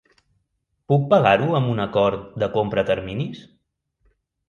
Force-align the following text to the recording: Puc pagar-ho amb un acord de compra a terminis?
Puc 0.91 1.05
pagar-ho 1.11 1.51
amb 1.61 1.71
un 1.75 1.83
acord 1.85 2.35
de 2.45 2.53
compra 2.59 2.87
a 2.87 2.91
terminis? 2.91 3.49